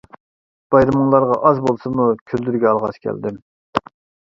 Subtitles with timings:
[0.75, 3.41] بايرىمىڭلارغا ئاز بولسىمۇ كۈلدۈرگە ئالغاچ كەلدىم.